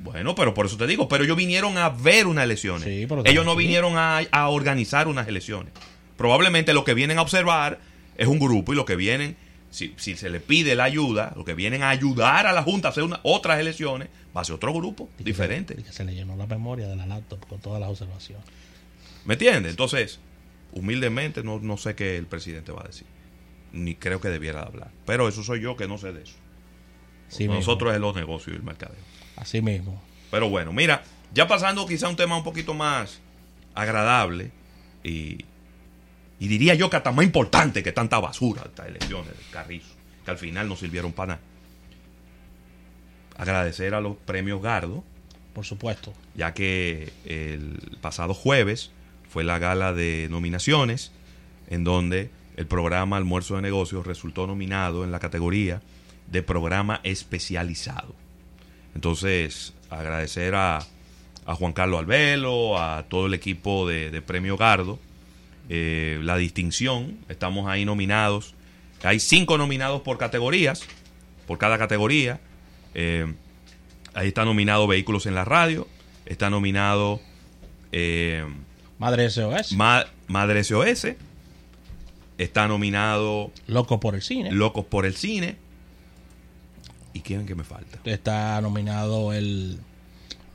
Bueno, 0.00 0.34
pero 0.34 0.52
por 0.52 0.66
eso 0.66 0.76
te 0.76 0.86
digo, 0.86 1.08
pero 1.08 1.22
ellos 1.24 1.36
vinieron 1.36 1.78
a 1.78 1.88
ver 1.88 2.26
unas 2.26 2.44
elecciones. 2.44 2.82
Sí, 2.82 3.06
pero 3.08 3.22
ellos 3.24 3.44
no 3.44 3.52
aquí. 3.52 3.60
vinieron 3.62 3.96
a, 3.96 4.18
a 4.32 4.48
organizar 4.48 5.06
unas 5.06 5.28
elecciones. 5.28 5.72
Probablemente 6.16 6.72
lo 6.74 6.82
que 6.84 6.94
vienen 6.94 7.18
a 7.18 7.22
observar 7.22 7.78
es 8.16 8.26
un 8.26 8.38
grupo 8.40 8.72
y 8.72 8.76
lo 8.76 8.84
que 8.84 8.96
vienen, 8.96 9.36
si, 9.70 9.94
si 9.96 10.16
se 10.16 10.28
le 10.28 10.40
pide 10.40 10.74
la 10.74 10.84
ayuda, 10.84 11.32
lo 11.36 11.44
que 11.44 11.54
vienen 11.54 11.82
a 11.84 11.90
ayudar 11.90 12.46
a 12.48 12.52
la 12.52 12.62
Junta 12.64 12.88
a 12.88 12.90
hacer 12.90 13.04
una- 13.04 13.20
otras 13.22 13.60
elecciones, 13.60 14.08
va 14.36 14.40
a 14.40 14.44
ser 14.44 14.56
otro 14.56 14.72
grupo 14.72 15.08
Y 15.14 15.18
que 15.18 15.24
diferente. 15.24 15.74
se- 15.74 15.80
y 15.80 15.84
que 15.84 15.92
se 15.92 16.04
le 16.04 16.14
llenó 16.14 16.34
la 16.36 16.46
memoria 16.46 16.88
de 16.88 16.96
la 16.96 17.06
laptop 17.06 17.46
con 17.46 17.60
todas 17.60 17.80
las 17.80 17.88
observaciones. 17.90 18.44
¿Me 19.24 19.34
entiendes? 19.34 19.70
Entonces, 19.70 20.18
humildemente 20.72 21.44
no, 21.44 21.60
no 21.60 21.76
sé 21.76 21.94
qué 21.94 22.16
el 22.16 22.26
presidente 22.26 22.72
va 22.72 22.80
a 22.82 22.88
decir. 22.88 23.06
Ni 23.72 23.94
creo 23.94 24.20
que 24.20 24.28
debiera 24.28 24.62
hablar. 24.62 24.90
Pero 25.06 25.28
eso 25.28 25.44
soy 25.44 25.60
yo 25.60 25.76
que 25.76 25.86
no 25.86 25.96
sé 25.96 26.12
de 26.12 26.24
eso. 26.24 26.34
Sí 27.32 27.48
Nosotros 27.48 27.94
es 27.94 28.00
los 28.00 28.14
negocios 28.14 28.54
y 28.54 28.56
el 28.58 28.62
mercadeo. 28.62 29.00
Así 29.36 29.62
mismo. 29.62 30.00
Pero 30.30 30.50
bueno, 30.50 30.72
mira, 30.72 31.02
ya 31.32 31.48
pasando 31.48 31.86
quizá 31.86 32.06
a 32.06 32.10
un 32.10 32.16
tema 32.16 32.36
un 32.36 32.44
poquito 32.44 32.74
más 32.74 33.20
agradable 33.74 34.50
y, 35.02 35.38
y 36.38 36.48
diría 36.48 36.74
yo 36.74 36.90
que 36.90 36.96
hasta 36.96 37.10
más 37.10 37.24
importante 37.24 37.82
que 37.82 37.90
tanta 37.92 38.20
basura, 38.20 38.62
estas 38.66 38.86
elecciones 38.88 39.28
de 39.28 39.42
Carrizo, 39.50 39.94
que 40.24 40.30
al 40.30 40.36
final 40.38 40.68
no 40.68 40.76
sirvieron 40.76 41.12
para 41.12 41.34
nada. 41.34 41.40
Agradecer 43.36 43.94
a 43.94 44.00
los 44.00 44.16
premios 44.18 44.60
Gardo, 44.62 45.02
Por 45.54 45.64
supuesto. 45.64 46.12
ya 46.34 46.52
que 46.52 47.12
el 47.24 47.96
pasado 48.00 48.34
jueves 48.34 48.90
fue 49.30 49.42
la 49.42 49.58
gala 49.58 49.94
de 49.94 50.28
nominaciones 50.30 51.12
en 51.70 51.82
donde 51.84 52.30
el 52.56 52.66
programa 52.66 53.16
Almuerzo 53.16 53.56
de 53.56 53.62
Negocios 53.62 54.06
resultó 54.06 54.46
nominado 54.46 55.04
en 55.04 55.10
la 55.12 55.18
categoría 55.18 55.80
de 56.26 56.42
programa 56.42 57.00
especializado. 57.04 58.14
Entonces, 58.94 59.72
agradecer 59.90 60.54
a, 60.54 60.78
a 61.46 61.54
Juan 61.54 61.72
Carlos 61.72 62.00
Albelo, 62.00 62.78
a 62.80 63.04
todo 63.08 63.26
el 63.26 63.34
equipo 63.34 63.86
de, 63.88 64.10
de 64.10 64.22
Premio 64.22 64.56
Gardo, 64.56 64.98
eh, 65.68 66.18
la 66.22 66.36
distinción, 66.36 67.18
estamos 67.28 67.68
ahí 67.68 67.84
nominados. 67.84 68.54
Hay 69.02 69.18
cinco 69.20 69.58
nominados 69.58 70.02
por 70.02 70.18
categorías, 70.18 70.82
por 71.46 71.58
cada 71.58 71.78
categoría. 71.78 72.40
Eh, 72.94 73.32
ahí 74.14 74.28
está 74.28 74.44
nominado 74.44 74.86
Vehículos 74.86 75.26
en 75.26 75.34
la 75.34 75.44
Radio, 75.44 75.88
está 76.26 76.50
nominado 76.50 77.20
eh, 77.92 78.44
Madre 78.98 79.28
SOS. 79.30 79.72
Ma- 79.72 80.06
Madre 80.28 80.62
SOS, 80.64 81.08
está 82.38 82.68
nominado 82.68 83.50
Loco 83.66 84.00
por 84.00 84.14
el 84.14 84.22
cine. 84.22 84.52
Locos 84.52 84.84
por 84.86 85.06
el 85.06 85.14
Cine. 85.16 85.56
¿Y 87.14 87.20
quién 87.20 87.46
que 87.46 87.54
me 87.54 87.64
falta? 87.64 87.98
Está 88.04 88.60
nominado 88.60 89.32
el 89.32 89.78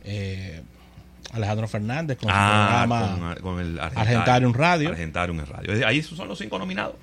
eh, 0.03 0.61
Alejandro 1.33 1.67
Fernández 1.67 2.17
con 2.17 2.29
su 2.29 2.35
Ah, 2.35 2.85
programa. 2.87 3.35
con, 3.35 3.43
con 3.43 3.59
el 3.59 3.79
Argentarium 3.79 4.53
Radio. 4.53 4.89
Argentarium 4.89 5.39
en 5.39 5.45
Radio. 5.45 5.87
Ahí 5.87 6.01
son 6.01 6.27
los 6.27 6.37
cinco 6.39 6.57
nominados. 6.57 6.95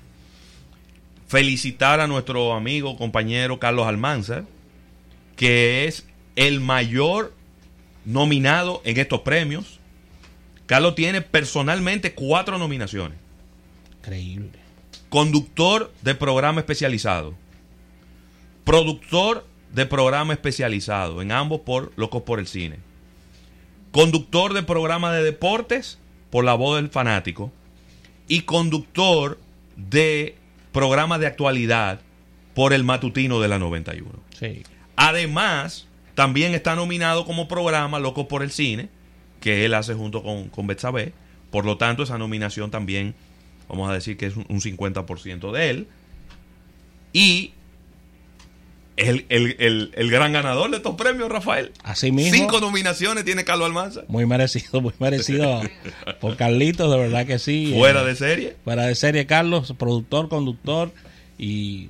Felicitar 1.27 1.99
a 1.99 2.07
nuestro 2.07 2.53
amigo, 2.53 2.97
compañero 2.97 3.59
Carlos 3.59 3.87
Almanzar, 3.87 4.43
que 5.35 5.85
es 5.85 6.05
el 6.35 6.59
mayor 6.59 7.33
nominado 8.05 8.81
en 8.85 8.97
estos 8.99 9.21
premios. 9.21 9.79
Carlos 10.67 10.95
tiene 10.95 11.21
personalmente 11.21 12.13
cuatro 12.13 12.57
nominaciones. 12.57 13.17
Increíble. 13.99 14.59
Conductor 15.09 15.91
de 16.01 16.13
programa 16.15 16.59
especializado. 16.61 17.33
Productor 18.65 19.45
de 19.71 19.85
programa 19.85 20.33
especializado. 20.33 21.21
En 21.21 21.31
ambos 21.31 21.61
por 21.61 21.93
Locos 21.95 22.23
por 22.23 22.39
el 22.39 22.47
Cine. 22.47 22.79
Conductor 23.91 24.53
de 24.53 24.63
programa 24.63 25.13
de 25.13 25.23
deportes 25.23 25.99
por 26.31 26.43
La 26.43 26.55
Voz 26.55 26.77
del 26.77 26.89
Fanático. 26.89 27.53
Y 28.27 28.41
conductor 28.41 29.39
de 29.77 30.35
programa 30.71 31.19
de 31.19 31.27
actualidad 31.27 32.01
por 32.55 32.73
El 32.73 32.83
Matutino 32.83 33.39
de 33.39 33.47
la 33.47 33.59
91. 33.59 34.09
Sí. 34.37 34.63
Además, 34.95 35.87
también 36.15 36.55
está 36.55 36.75
nominado 36.75 37.25
como 37.25 37.47
programa 37.47 37.99
Locos 37.99 38.25
por 38.25 38.41
el 38.41 38.49
Cine, 38.49 38.89
que 39.41 39.65
él 39.65 39.75
hace 39.75 39.93
junto 39.93 40.23
con, 40.23 40.49
con 40.49 40.65
Betsabe. 40.65 41.13
Por 41.51 41.65
lo 41.65 41.77
tanto, 41.77 42.01
esa 42.01 42.17
nominación 42.17 42.71
también, 42.71 43.13
vamos 43.69 43.89
a 43.89 43.93
decir 43.93 44.17
que 44.17 44.25
es 44.25 44.35
un, 44.35 44.45
un 44.49 44.59
50% 44.59 45.51
de 45.51 45.69
él. 45.69 45.87
Y 47.13 47.53
el, 48.97 49.25
el- 49.29 49.55
el- 49.59 49.91
el 49.95 50.09
gran 50.11 50.31
ganador 50.33 50.71
de 50.71 50.77
estos 50.77 50.95
premios, 50.95 51.29
Rafael. 51.29 51.71
Así 51.83 52.11
mismo. 52.11 52.33
Cinco 52.33 52.59
nominaciones 52.61 53.25
tiene 53.25 53.43
Carlos 53.43 53.67
Almanza. 53.67 54.03
Muy 54.07 54.25
merecido, 54.25 54.79
muy 54.81 54.93
merecido 54.99 55.61
por 56.21 56.37
Carlitos, 56.37 56.89
de 56.91 56.97
verdad 56.97 57.25
que 57.25 57.39
sí. 57.39 57.73
Fuera 57.77 58.01
Eh, 58.03 58.05
de 58.05 58.15
serie. 58.15 58.55
fuera 58.63 58.83
de 58.83 58.95
serie, 58.95 59.25
Carlos, 59.25 59.73
productor, 59.77 60.29
conductor 60.29 60.91
y 61.37 61.89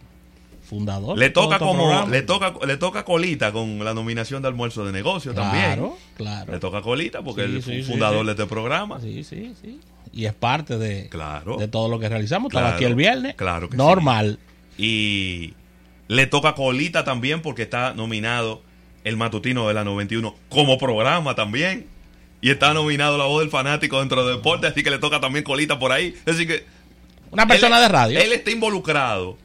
fundador. 0.68 1.16
Le 1.18 1.30
toca 1.30 1.56
este 1.58 1.66
como 1.68 1.84
programa. 1.84 2.08
le 2.12 2.22
toca 2.24 2.54
le 2.66 2.78
toca 2.78 3.06
colita 3.06 3.52
con 3.52 3.84
la 3.86 3.94
nominación 3.94 4.42
de 4.42 4.48
almuerzo 4.48 4.84
de 4.84 4.92
negocio 4.92 5.32
también. 5.34 5.64
Claro, 5.66 5.98
claro. 6.18 6.54
Le 6.54 6.60
toca 6.60 6.82
colita 6.82 7.22
porque 7.22 7.46
Sí, 7.48 7.58
es 7.58 7.66
sí, 7.66 7.84
fundador 7.84 8.22
sí. 8.22 8.26
de 8.26 8.32
este 8.32 8.46
programa. 8.48 9.00
Sí, 9.00 9.24
sí, 9.24 9.54
sí. 9.62 9.80
Y 10.12 10.26
es 10.26 10.34
parte 10.34 10.78
de, 10.80 11.08
Claro. 11.10 11.58
de 11.58 11.68
todo 11.68 11.88
lo 11.88 12.00
que 12.00 12.10
realizamos. 12.10 12.50
Estaba 12.50 12.70
Claro, 12.70 12.76
aquí 12.78 12.86
el 12.86 12.96
viernes. 12.96 13.36
claro 13.36 13.70
que 13.70 13.78
Normal. 13.78 14.40
Y 14.78 15.54
le 16.08 16.28
toca 16.28 16.54
colita 16.56 17.04
también 17.04 17.42
porque 17.42 17.64
está 17.64 17.94
nominado 17.94 18.62
el 19.04 19.18
matutino 19.18 19.68
de 19.68 19.74
la 19.74 19.84
91 19.84 20.36
como 20.50 20.78
programa 20.78 21.36
también. 21.36 21.88
Y 22.42 22.52
está 22.52 22.74
nominado 22.74 23.18
la 23.18 23.24
voz 23.26 23.42
del 23.42 23.50
fanático 23.50 24.00
dentro 24.00 24.26
del 24.26 24.38
deporte, 24.38 24.68
así 24.68 24.84
que 24.84 24.92
le 24.92 25.00
toca 25.00 25.20
también 25.20 25.44
colita 25.44 25.80
por 25.80 25.92
ahí. 25.92 26.16
Decir 26.26 26.48
que 26.48 26.66
Una 27.32 27.48
persona 27.48 27.78
él- 27.78 27.84
de 27.84 27.88
radio. 27.88 28.20
Él 28.20 28.34
está 28.34 28.52
involucrado 28.52 29.38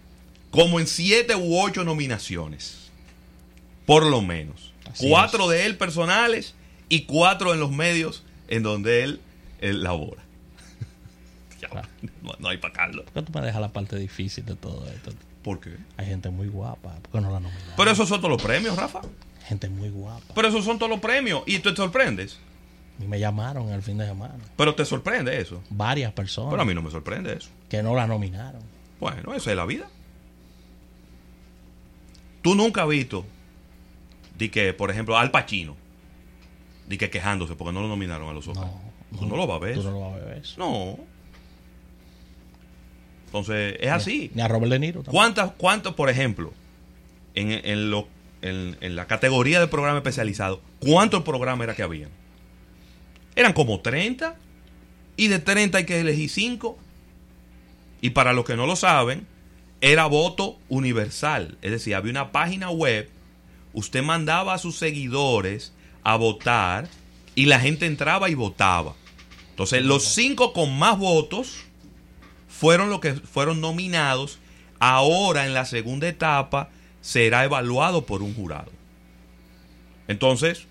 como 0.51 0.81
en 0.81 0.87
siete 0.87 1.35
u 1.37 1.59
ocho 1.61 1.83
nominaciones. 1.85 2.91
Por 3.87 4.05
lo 4.05 4.21
menos. 4.21 4.73
Así 4.91 5.09
cuatro 5.09 5.49
de 5.49 5.65
él 5.67 5.77
personales 5.77 6.55
y 6.89 7.03
cuatro 7.03 7.55
en 7.55 7.61
los 7.61 7.71
medios 7.71 8.23
en 8.49 8.63
donde 8.63 9.03
él, 9.05 9.21
él 9.61 9.83
labora. 9.83 10.23
Ya, 11.61 11.69
Claro. 11.69 11.89
no, 12.23 12.33
no 12.39 12.49
hay 12.49 12.57
para 12.59 12.73
Carlos. 12.75 13.05
¿Por 13.13 13.23
qué 13.25 13.31
tú 13.33 13.39
me 13.39 13.45
dejas 13.47 13.61
la 13.61 13.69
parte 13.73 13.97
difícil 13.97 14.45
de 14.47 14.57
todo 14.57 14.87
esto? 14.91 15.13
¿Por 15.43 15.61
qué? 15.61 15.77
Hay 15.97 16.07
gente 16.07 16.31
muy 16.31 16.49
guapa. 16.49 16.95
¿Por 17.03 17.11
qué 17.13 17.21
no 17.21 17.31
la 17.31 17.41
nominaron? 17.41 17.75
Pero 17.77 17.91
esos 17.91 18.09
son 18.09 18.21
todos 18.21 18.31
los 18.33 18.43
premios, 18.43 18.77
Rafa. 18.77 19.01
Gente 19.47 19.69
muy 19.69 19.89
guapa. 19.91 20.35
Pero 20.35 20.49
esos 20.49 20.65
son 20.65 20.79
todos 20.79 20.91
los 20.91 21.01
premios. 21.01 21.43
Y 21.47 21.59
tú 21.61 21.71
te 21.71 21.77
sorprendes. 21.77 22.39
Y 23.01 23.05
me 23.07 23.19
llamaron 23.19 23.71
el 23.71 23.83
fin 23.83 23.97
de 23.97 24.07
semana. 24.07 24.35
Pero 24.57 24.75
te 24.75 24.85
sorprende 24.85 25.41
eso. 25.41 25.63
Varias 25.71 26.13
personas 26.13 26.51
Pero 26.51 26.63
a 26.63 26.65
mí 26.67 26.75
no 26.75 26.83
me 26.83 26.91
sorprende 26.91 27.35
eso. 27.35 27.49
que 27.69 27.83
no 27.83 27.95
la 27.95 28.07
nominaron. 28.07 28.61
Bueno, 29.01 29.35
eso 29.35 29.51
es 29.51 29.57
la 29.57 29.65
vida. 29.65 29.89
Tú 32.43 32.55
nunca 32.55 32.83
has 32.83 32.89
visto, 32.89 33.25
di 34.39 34.49
que, 34.49 34.73
por 34.73 34.91
ejemplo, 34.91 35.17
Al 35.19 35.31
Pacino, 35.31 35.77
di 36.89 36.97
que 36.99 37.11
quejándose 37.11 37.55
porque 37.55 37.73
no 37.73 37.81
lo 37.83 37.89
nominaron 37.89 38.29
a 38.29 38.33
los 38.33 38.47
Oscars. 38.49 38.71
No. 39.13 39.19
Tú 39.19 39.27
no 39.27 39.37
lo 39.37 39.47
vas 39.47 39.57
a 39.57 39.65
ver. 39.65 39.75
Tú 39.77 39.83
no 39.85 39.91
lo 39.93 40.01
vas 40.01 40.15
a 40.23 40.25
ver 40.25 40.39
eso. 40.39 40.59
No. 40.59 40.99
Entonces, 43.31 43.77
es 43.79 43.91
así. 43.91 44.33
Ni 44.35 44.43
a 44.43 44.49
Robert 44.49 44.73
De 44.73 44.79
Niro 44.81 45.01
tampoco. 45.01 45.17
¿Cuántas, 45.17 45.53
cuántos, 45.53 45.95
por 45.95 46.11
ejemplo, 46.11 46.53
en, 47.37 47.53
en, 47.53 47.91
lo, 47.93 48.09
en, 48.43 48.77
en 48.81 48.97
la 48.97 49.07
categoría 49.07 49.61
de 49.61 49.69
programa 49.69 49.99
especializado, 49.99 50.61
cuántos 50.81 51.23
programas 51.23 51.65
era 51.65 51.77
que 51.77 51.85
habían? 51.85 52.11
Eran 53.37 53.53
como 53.53 53.81
30. 53.81 54.35
Y 55.17 55.29
de 55.29 55.39
30 55.39 55.79
hay 55.79 55.85
que 55.85 56.01
elegir 56.01 56.29
5. 56.29 56.77
Y 58.01 58.11
para 58.11 58.33
los 58.33 58.45
que 58.45 58.57
no 58.57 58.67
lo 58.67 58.75
saben, 58.75 59.27
era 59.81 60.07
voto 60.07 60.59
universal. 60.69 61.57
Es 61.63 61.71
decir, 61.71 61.95
había 61.95 62.11
una 62.11 62.33
página 62.33 62.71
web. 62.71 63.09
Usted 63.73 64.03
mandaba 64.03 64.55
a 64.55 64.59
sus 64.59 64.77
seguidores 64.77 65.73
a 66.03 66.17
votar 66.17 66.89
y 67.35 67.47
la 67.47 67.61
gente 67.61 67.87
entraba 67.87 68.29
y 68.29 68.35
votaba. 68.35 68.97
Entonces, 69.51 69.85
los 69.85 70.05
cinco 70.05 70.53
con 70.53 70.79
más 70.79 70.99
votos 70.99 71.65
fueron 72.61 72.91
los 72.91 73.01
que 73.01 73.15
fueron 73.15 73.63
nominados. 73.63 74.39
Ahora, 74.81 75.47
en 75.47 75.55
la 75.55 75.65
segunda 75.65 76.09
etapa, 76.09 76.69
será 77.01 77.43
evaluado 77.45 78.05
por 78.05 78.23
un 78.23 78.35
jurado. 78.35 78.71
Entonces, 80.09 80.67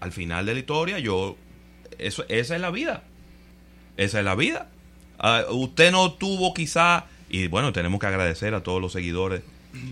al 0.00 0.10
final 0.10 0.46
de 0.46 0.54
la 0.54 0.60
historia, 0.60 0.98
yo. 0.98 1.36
Eso, 1.98 2.24
esa 2.28 2.56
es 2.56 2.60
la 2.60 2.70
vida. 2.72 3.04
Esa 3.96 4.18
es 4.18 4.24
la 4.24 4.34
vida. 4.34 4.68
Ah, 5.20 5.44
usted 5.48 5.92
no 5.92 6.12
tuvo 6.14 6.52
quizá. 6.52 7.06
Y 7.28 7.46
bueno, 7.46 7.72
tenemos 7.72 8.00
que 8.00 8.06
agradecer 8.08 8.54
a 8.54 8.64
todos 8.64 8.80
los 8.82 8.90
seguidores 8.92 9.42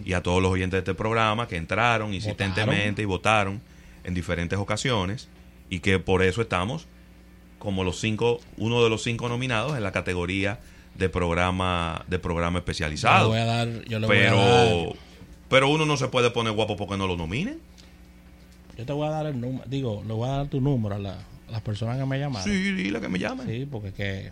y 0.05 0.15
a 0.15 0.23
todos 0.23 0.43
los 0.43 0.51
oyentes 0.51 0.79
de 0.79 0.91
este 0.91 0.95
programa 0.95 1.47
que 1.47 1.57
entraron 1.57 2.13
insistentemente 2.13 3.03
y 3.03 3.05
votaron 3.05 3.61
en 4.03 4.15
diferentes 4.15 4.59
ocasiones. 4.59 5.29
Y 5.71 5.79
que 5.79 6.01
por 6.01 6.25
eso 6.25 6.43
estamos 6.43 6.89
como 7.61 7.85
los 7.85 8.01
cinco, 8.01 8.41
uno 8.57 8.83
de 8.83 8.91
los 8.91 9.05
cinco 9.05 9.29
nominados 9.29 9.77
en 9.77 9.85
la 9.85 9.93
categoría 9.93 10.59
de 10.97 11.09
programa, 11.09 12.05
de 12.09 12.19
programa 12.19 12.57
Yo 12.57 12.61
especializado. 12.61 13.29
voy 13.29 13.39
a 13.39 13.45
dar. 13.45 13.69
Yo 13.85 13.99
le 13.99 14.07
voy 14.07 14.19
a 14.19 14.23
dar. 14.25 14.33
Pero, 14.35 14.93
pero 15.49 15.69
uno 15.69 15.87
no 15.87 15.97
se 15.97 16.09
puede 16.09 16.31
poner 16.31 16.53
guapo 16.53 16.77
porque 16.77 16.97
no 16.97 17.07
lo 17.07 17.17
nominen. 17.17 17.59
Yo 18.77 18.85
te 18.87 18.93
voy 18.93 19.07
a 19.07 19.11
dar 19.11 19.27
el 19.27 19.41
número. 19.41 19.65
Digo, 19.69 20.03
le 20.07 20.13
voy 20.13 20.29
a 20.29 20.33
dar 20.33 20.47
tu 20.49 20.61
número 20.61 20.95
a, 20.97 20.99
la- 20.99 21.19
a 21.49 21.51
las 21.53 21.61
personas 21.63 21.97
que 21.99 22.05
me 22.07 22.19
llamaron. 22.19 22.49
Sí, 22.49 22.73
dile 22.73 23.01
que 23.01 23.09
me 23.09 23.19
llamen. 23.19 23.47
Sí, 23.47 23.67
porque 23.71 23.93
que. 23.93 24.31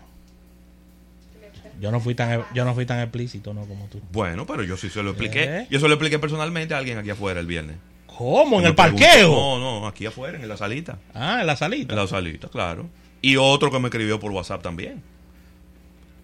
Yo 1.80 1.90
no 1.90 2.00
fui 2.00 2.14
tan 2.14 2.44
yo 2.54 2.64
no 2.64 2.74
fui 2.74 2.86
tan 2.86 3.00
explícito, 3.00 3.54
¿no? 3.54 3.62
Como 3.66 3.86
tú. 3.86 4.00
Bueno, 4.12 4.46
pero 4.46 4.62
yo 4.62 4.76
sí 4.76 4.88
se 4.90 5.02
lo 5.02 5.10
expliqué. 5.10 5.44
¿Eh? 5.44 5.66
Yo 5.70 5.80
se 5.80 5.88
lo 5.88 5.94
expliqué 5.94 6.18
personalmente 6.18 6.74
a 6.74 6.78
alguien 6.78 6.98
aquí 6.98 7.10
afuera 7.10 7.40
el 7.40 7.46
viernes. 7.46 7.76
¿Cómo? 8.06 8.60
¿En 8.60 8.66
el 8.66 8.74
preguntó- 8.74 9.00
parqueo? 9.04 9.30
No, 9.32 9.58
no, 9.80 9.86
aquí 9.86 10.06
afuera, 10.06 10.38
en 10.40 10.48
la 10.48 10.56
salita. 10.56 10.98
Ah, 11.14 11.38
en 11.40 11.46
la 11.46 11.56
salita. 11.56 11.94
En 11.94 11.98
la 11.98 12.06
salita, 12.06 12.48
claro. 12.48 12.88
Y 13.20 13.36
otro 13.36 13.70
que 13.70 13.78
me 13.80 13.88
escribió 13.88 14.20
por 14.20 14.30
WhatsApp 14.32 14.62
también. 14.62 15.02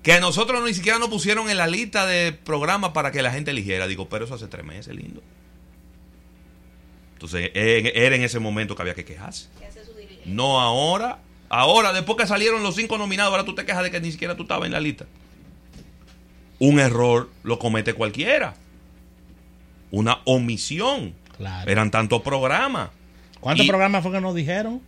Que 0.03 0.21
nosotros 0.21 0.63
ni 0.65 0.75
siquiera 0.75 0.99
nos 0.99 1.09
pusieron 1.09 1.51
en 1.51 1.57
la 1.57 1.67
lista 1.67 2.07
de 2.07 2.33
programas 2.33 2.93
para 2.93 3.11
que 3.13 3.21
la 3.23 3.33
gente 3.33 3.51
eligiera. 3.51 3.87
Digo, 3.87 4.09
pero 4.09 4.25
eso 4.25 4.35
hace 4.35 4.47
tres 4.47 4.65
meses, 4.65 4.95
lindo. 4.95 5.23
Entonces, 7.15 7.51
era 7.55 8.15
en 8.15 8.23
ese 8.23 8.39
momento 8.39 8.77
que 8.77 8.83
había 8.83 8.95
que 8.95 9.05
quejarse. 9.05 9.49
No 10.25 10.61
ahora. 10.61 11.19
Ahora, 11.49 11.93
después 11.93 12.17
que 12.19 12.27
salieron 12.27 12.63
los 12.63 12.77
cinco 12.77 12.97
nominados, 12.99 13.33
ahora 13.33 13.45
tú 13.45 13.55
te 13.55 13.65
quejas 13.65 13.83
de 13.83 13.91
que 13.91 14.01
ni 14.01 14.13
siquiera 14.13 14.37
tú 14.37 14.43
estabas 14.43 14.67
en 14.67 14.73
la 14.73 14.81
lista. 14.81 15.07
Un 16.59 16.79
error 16.79 17.29
lo 17.43 17.59
comete 17.59 17.95
cualquiera. 17.95 18.55
Una 19.91 20.19
omisión. 20.27 21.15
Claro. 21.37 21.71
Eran 21.71 21.91
tantos 21.91 22.21
programas. 22.23 22.91
¿Cuántos 23.41 23.65
Y- 23.65 23.69
programas 23.69 24.03
fue 24.03 24.13
que 24.13 24.21
nos 24.21 24.35
dijeron? 24.35 24.83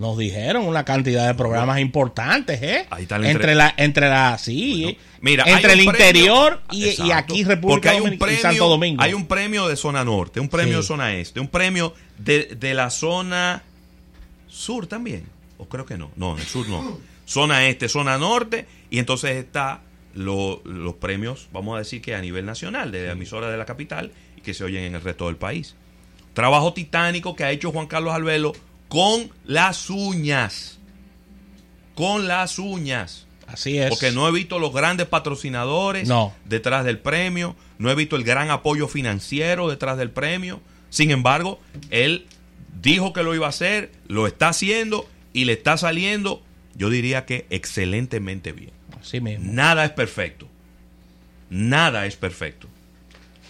Nos 0.00 0.16
dijeron 0.16 0.66
una 0.66 0.82
cantidad 0.84 1.26
de 1.28 1.34
programas 1.34 1.78
importantes, 1.78 2.60
¿eh? 2.62 2.86
Ahí 2.90 3.02
está 3.02 3.16
el 3.16 3.26
entre 3.26 3.32
entre- 3.52 3.54
la, 3.54 3.74
entre 3.76 4.08
la, 4.08 4.38
sí, 4.38 4.82
Bueno, 4.82 4.98
mira, 5.20 5.44
entre 5.46 5.74
el 5.74 5.80
interior 5.82 6.62
y, 6.70 7.02
y 7.06 7.10
aquí 7.12 7.44
República 7.44 7.92
Dominicana 7.92 8.14
y 8.14 8.18
premio, 8.36 8.40
Santo 8.40 8.68
Domingo. 8.70 9.02
Hay 9.02 9.12
un 9.12 9.26
premio 9.26 9.68
de 9.68 9.76
zona 9.76 10.02
norte, 10.02 10.40
un 10.40 10.48
premio 10.48 10.76
Sí. 10.78 10.80
de 10.80 10.82
zona 10.86 11.14
este, 11.14 11.38
un 11.38 11.48
premio 11.48 11.92
de, 12.16 12.44
de 12.58 12.72
la 12.72 12.88
zona 12.88 13.62
sur 14.48 14.86
también. 14.86 15.26
O 15.58 15.66
creo 15.68 15.84
que 15.84 15.98
no. 15.98 16.10
No, 16.16 16.32
en 16.34 16.40
el 16.40 16.46
sur 16.46 16.66
no. 16.68 16.98
Zona 17.26 17.66
este, 17.68 17.88
zona 17.90 18.16
norte. 18.16 18.66
Y 18.88 18.98
entonces 19.00 19.32
está 19.36 19.82
lo- 20.14 20.62
los 20.64 20.94
premios, 20.94 21.48
vamos 21.52 21.76
a 21.76 21.80
decir 21.80 22.00
que 22.00 22.14
a 22.14 22.20
nivel 22.22 22.46
nacional, 22.46 22.90
de 22.90 23.10
emisoras 23.10 23.50
de 23.50 23.58
la 23.58 23.66
capital 23.66 24.12
y 24.36 24.40
que 24.40 24.54
se 24.54 24.64
oyen 24.64 24.84
en 24.84 24.94
el 24.94 25.02
resto 25.02 25.26
del 25.26 25.36
país. 25.36 25.76
Trabajo 26.32 26.72
titánico 26.72 27.36
que 27.36 27.44
ha 27.44 27.50
hecho 27.50 27.70
Juan 27.70 27.86
Carlos 27.86 28.14
Albelo 28.14 28.52
con 28.90 29.30
las 29.44 29.88
uñas. 29.88 30.78
Con 31.94 32.26
las 32.28 32.58
uñas. 32.58 33.26
Así 33.46 33.78
es. 33.78 33.88
Porque 33.88 34.10
no 34.10 34.28
he 34.28 34.32
visto 34.32 34.58
los 34.58 34.72
grandes 34.72 35.06
patrocinadores 35.06 36.06
No. 36.08 36.34
detrás 36.44 36.84
del 36.84 36.98
premio, 36.98 37.54
no 37.78 37.88
he 37.90 37.94
visto 37.94 38.16
el 38.16 38.24
gran 38.24 38.50
apoyo 38.50 38.88
financiero 38.88 39.68
detrás 39.70 39.96
del 39.96 40.10
premio. 40.10 40.60
Sin 40.90 41.12
embargo, 41.12 41.60
él 41.90 42.26
dijo 42.82 43.12
que 43.12 43.22
lo 43.22 43.32
iba 43.34 43.46
a 43.46 43.50
hacer, 43.50 43.92
lo 44.08 44.26
está 44.26 44.48
haciendo 44.48 45.08
y 45.32 45.44
le 45.44 45.52
está 45.52 45.76
saliendo, 45.76 46.42
yo 46.74 46.90
diría 46.90 47.26
que 47.26 47.46
excelentemente 47.50 48.50
bien. 48.52 48.72
Así 49.00 49.20
mismo. 49.20 49.52
Nada 49.52 49.84
es 49.84 49.92
perfecto. 49.92 50.48
Nada 51.48 52.06
es 52.06 52.16
perfecto. 52.16 52.66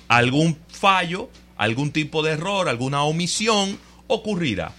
Algún 0.08 0.58
fallo, 0.68 1.30
algún 1.56 1.92
tipo 1.92 2.22
de 2.22 2.32
error, 2.32 2.68
alguna 2.68 3.04
omisión 3.04 3.78
ocurrirá. 4.06 4.72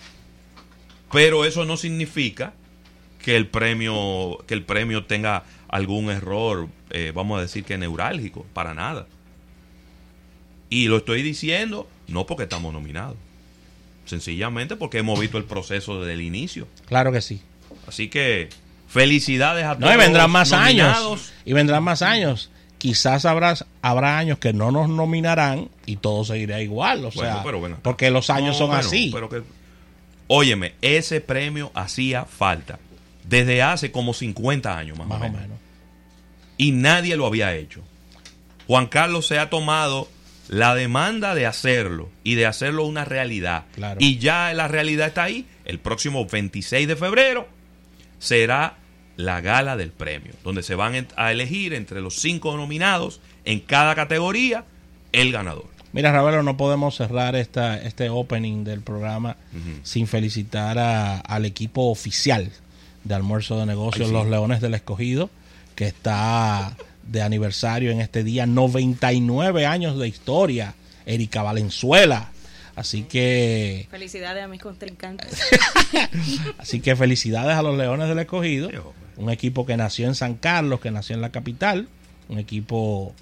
Pero 1.12 1.46
eso 1.46 1.66
no 1.66 1.78
significa 1.78 2.54
que 3.24 3.36
el 3.36 3.48
premio, 3.48 4.38
que 4.48 4.54
el 4.54 4.64
premio 4.64 5.06
tenga 5.06 5.44
algún 5.68 6.10
error, 6.10 6.68
eh, 6.90 7.12
vamos 7.14 7.38
a 7.40 7.42
decir 7.42 7.64
que 7.64 7.78
neurálgico, 7.78 8.46
para 8.54 8.74
nada. 8.74 9.08
Y 10.70 10.88
lo 10.88 10.98
estoy 10.98 11.22
diciendo 11.22 11.88
no 12.08 12.26
porque 12.26 12.44
estamos 12.44 12.74
nominados, 12.74 13.16
sencillamente 14.06 14.76
porque 14.76 15.00
hemos 15.00 15.20
visto 15.20 15.38
el 15.38 15.44
proceso 15.46 16.00
desde 16.00 16.14
el 16.14 16.22
inicio. 16.22 16.68
Claro 16.88 17.12
que 17.12 17.22
sí. 17.22 17.42
Así 17.88 18.10
que 18.10 18.50
felicidades 18.88 19.66
a 19.66 19.74
No, 19.76 19.82
todos 19.82 19.94
y 19.94 19.98
vendrán 19.98 20.32
más 20.32 20.52
nominados. 20.52 21.06
años. 21.22 21.34
Y 21.46 21.54
vendrán 21.54 21.84
más 21.84 22.02
años. 22.02 22.50
Quizás 22.78 23.26
habrá, 23.26 23.56
habrá 23.82 24.18
años 24.18 24.40
que 24.40 24.54
no 24.54 24.72
nos 24.72 24.90
nominarán 24.90 25.70
y 25.86 25.98
todo 25.98 26.26
seguirá 26.26 26.62
igual. 26.62 27.06
O 27.06 27.12
Bueno, 27.12 27.34
sea, 27.34 27.44
pero 27.44 27.64
acá. 27.66 27.78
porque 27.84 28.10
los 28.10 28.30
años 28.30 28.54
No, 28.54 28.58
son 28.60 28.68
bueno, 28.70 28.88
así. 28.88 29.10
pero 29.14 29.30
que- 29.30 29.44
óyeme, 30.34 30.76
ese 30.82 31.20
premio 31.20 31.72
hacía 31.76 32.24
falta 32.24 32.80
desde 33.26 33.62
hace 33.62 33.92
como 33.92 34.14
50 34.14 34.78
años 34.78 34.98
más, 34.98 35.10
más 35.10 35.18
o 35.18 35.20
o 35.20 35.24
menos. 35.26 35.42
menos. 35.42 35.58
Y 36.58 36.72
nadie 36.72 37.18
lo 37.18 37.26
había 37.26 37.54
hecho. 37.54 37.82
Juan 38.66 38.88
Carlos 38.88 39.28
se 39.28 39.40
ha 39.40 39.50
tomado 39.50 40.08
la 40.48 40.74
demanda 40.74 41.36
de 41.36 41.46
hacerlo 41.46 42.10
y 42.24 42.36
de 42.36 42.46
hacerlo 42.46 42.86
una 42.86 43.04
realidad. 43.04 43.66
Claro. 43.76 43.98
Y 44.00 44.20
ya 44.20 44.54
la 44.54 44.70
realidad 44.70 45.08
está 45.08 45.24
ahí. 45.24 45.48
El 45.66 45.80
próximo 45.80 46.26
26 46.26 46.88
de 46.88 46.96
febrero 46.96 47.50
será 48.18 48.78
la 49.18 49.42
gala 49.42 49.76
del 49.76 49.92
premio, 49.92 50.32
donde 50.46 50.64
se 50.64 50.76
van 50.76 51.08
a 51.18 51.32
elegir 51.34 51.74
entre 51.74 52.00
los 52.00 52.16
cinco 52.16 52.56
nominados 52.56 53.20
en 53.44 53.60
cada 53.60 53.96
categoría 53.96 54.64
el 55.12 55.34
ganador. 55.34 55.70
Mira, 55.94 56.12
Ravelo, 56.12 56.42
no 56.44 56.56
podemos 56.58 56.96
cerrar 56.96 57.36
esta, 57.36 57.78
este 57.82 58.10
opening 58.10 58.64
del 58.64 58.82
programa 58.82 59.36
sin 59.84 60.08
felicitar 60.08 60.80
a- 60.80 61.20
al 61.20 61.46
equipo 61.46 61.90
oficial 61.92 62.50
de 63.04 63.14
almuerzo 63.16 63.60
de 63.60 63.66
negocios, 63.66 64.08
Ay, 64.08 64.08
sí. 64.08 64.14
los 64.14 64.28
Leones 64.28 64.62
del 64.62 64.74
Escogido, 64.74 65.30
que 65.76 65.88
está 65.88 66.76
de 67.04 67.22
aniversario 67.22 67.92
en 67.92 68.00
este 68.00 68.24
día, 68.24 68.46
99 68.46 69.66
años 69.66 69.98
de 70.00 70.08
historia, 70.08 70.76
Erika 71.06 71.42
Valenzuela. 71.44 72.32
Así 72.76 73.04
que, 73.04 73.88
Felicidades 73.92 74.44
a 74.44 74.48
mis 74.48 74.62
contrincantes. 74.62 75.42
así 76.58 76.80
que 76.80 76.96
felicidades 76.96 77.56
a 77.58 77.62
los 77.62 77.78
Leones 77.78 78.08
del 78.08 78.20
Escogido, 78.20 78.70
un 79.18 79.30
equipo 79.30 79.66
que 79.66 79.76
nació 79.76 80.08
en 80.08 80.16
San 80.16 80.36
Carlos, 80.36 80.80
que 80.80 80.90
nació 80.90 81.16
en 81.16 81.22
la 81.22 81.32
capital, 81.32 81.88
un 82.30 82.40
equipo 82.40 83.14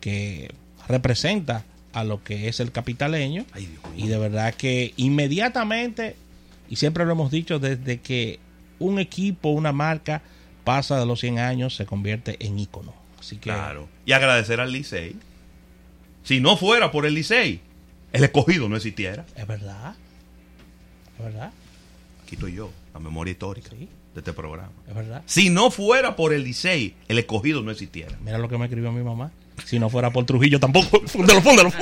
que 0.00 0.50
representa 0.88 1.64
a 1.98 2.04
lo 2.04 2.22
que 2.22 2.48
es 2.48 2.60
el 2.60 2.72
capitaleño. 2.72 3.46
Ay, 3.52 3.66
Dios 3.66 3.82
mío. 3.94 4.04
Y 4.04 4.08
de 4.08 4.18
verdad 4.18 4.54
que 4.54 4.92
inmediatamente, 4.96 6.16
y 6.68 6.76
siempre 6.76 7.04
lo 7.06 7.12
hemos 7.12 7.30
dicho, 7.30 7.58
desde 7.58 8.00
que 8.00 8.38
un 8.78 8.98
equipo, 8.98 9.48
una 9.50 9.72
marca 9.72 10.22
pasa 10.64 10.98
de 10.98 11.06
los 11.06 11.20
100 11.20 11.38
años, 11.38 11.74
se 11.74 11.86
convierte 11.86 12.36
en 12.44 12.58
ícono. 12.58 12.92
Así 13.18 13.36
que, 13.36 13.44
Claro. 13.50 13.88
Y 14.04 14.12
agradecer 14.12 14.60
al 14.60 14.72
Licey. 14.72 15.16
Si 16.22 16.40
no 16.40 16.56
fuera 16.56 16.90
por 16.90 17.06
el 17.06 17.14
Licey, 17.14 17.60
el 18.12 18.24
escogido 18.24 18.68
no 18.68 18.76
existiera. 18.76 19.24
es 19.36 19.46
verdad. 19.46 19.94
Es 21.18 21.24
verdad, 21.24 21.50
Aquí 22.24 22.34
estoy 22.34 22.54
yo, 22.54 22.70
la 22.92 22.98
memoria 23.00 23.30
histórica 23.32 23.70
Sí. 23.70 23.88
de 24.14 24.20
este 24.20 24.32
programa. 24.32 24.72
es 24.88 24.94
verdad. 24.94 25.22
Si 25.26 25.48
no 25.48 25.70
fuera 25.70 26.16
por 26.16 26.32
el 26.34 26.42
Licey, 26.44 26.94
el 27.08 27.18
escogido 27.18 27.62
no 27.62 27.70
existiera. 27.70 28.18
Mira 28.22 28.36
lo 28.38 28.48
que 28.48 28.58
me 28.58 28.64
escribió 28.66 28.90
mi 28.92 29.02
mamá. 29.02 29.30
Si 29.64 29.78
no 29.78 29.88
fuera 29.90 30.10
por 30.10 30.24
Trujillo 30.24 30.60
tampoco. 30.60 31.00
Fúndelo, 31.06 31.40
fúndelo. 31.40 31.72